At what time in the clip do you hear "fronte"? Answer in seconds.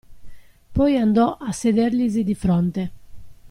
2.33-2.91